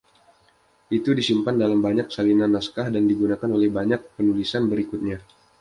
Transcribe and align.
Itu 0.97 1.11
disimpan 1.19 1.55
dalam 1.63 1.77
banyak 1.87 2.07
salinan 2.15 2.51
naskah 2.57 2.87
dan 2.95 3.03
digunakan 3.11 3.49
oleh 3.57 3.69
banyak 3.77 3.99
penulisan 4.17 4.63
berikutnya. 4.71 5.17